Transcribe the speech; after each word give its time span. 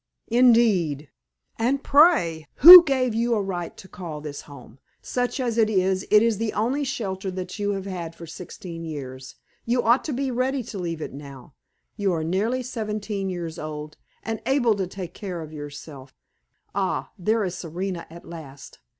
"Indeed! 0.29 1.09
And 1.59 1.83
pray, 1.83 2.47
who 2.55 2.83
gave 2.83 3.13
you 3.13 3.35
a 3.35 3.41
right 3.43 3.77
to 3.77 3.87
call 3.87 4.19
this 4.19 4.41
home? 4.41 4.79
Such 4.99 5.39
as 5.39 5.59
it 5.59 5.69
is, 5.69 6.07
it 6.09 6.23
is 6.23 6.39
the 6.39 6.53
only 6.53 6.83
shelter 6.83 7.29
that 7.29 7.59
you 7.59 7.73
have 7.73 7.85
had 7.85 8.15
for 8.15 8.25
sixteen 8.25 8.83
years. 8.83 9.35
You 9.63 9.83
ought 9.83 10.03
to 10.05 10.11
be 10.11 10.31
ready 10.31 10.63
to 10.63 10.79
leave 10.79 11.03
it 11.03 11.13
now. 11.13 11.53
You 11.97 12.13
are 12.13 12.23
nearly 12.23 12.63
seventeen 12.63 13.29
years 13.29 13.59
old, 13.59 13.97
and 14.23 14.41
able 14.47 14.73
to 14.77 14.87
take 14.87 15.13
care 15.13 15.39
of 15.43 15.53
yourself. 15.53 16.15
Ah! 16.73 17.11
there 17.19 17.43
is 17.43 17.53
Serena 17.53 18.07
at 18.09 18.25
last!" 18.27 18.79